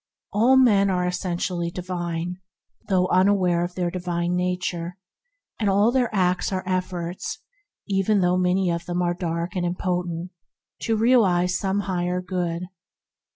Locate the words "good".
12.19-12.63